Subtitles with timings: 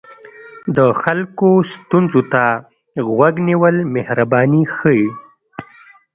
[0.75, 2.43] د خلکو ستونزو ته
[3.15, 5.07] غوږ نیول مهرباني ښيي.